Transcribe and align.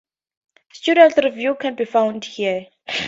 Student 0.73 1.15
reviews 1.17 1.57
can 1.59 1.75
be 1.75 1.85
found 1.85 2.25
here. 2.25 2.65